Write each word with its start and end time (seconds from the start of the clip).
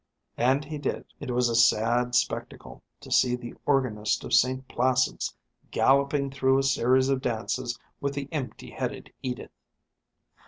And 0.39 0.65
he 0.65 0.79
did. 0.79 1.05
It 1.19 1.29
was 1.29 1.47
a 1.47 1.55
sad 1.55 2.15
spectacle 2.15 2.81
to 3.01 3.11
see 3.11 3.35
the 3.35 3.53
organist 3.67 4.23
of 4.23 4.33
St 4.33 4.67
Placid's 4.67 5.35
galloping 5.69 6.31
through 6.31 6.57
a 6.57 6.63
series 6.63 7.09
of 7.09 7.21
dances 7.21 7.77
with 7.99 8.15
the 8.15 8.27
empty 8.31 8.71
headed 8.71 9.13
Edith. 9.21 9.51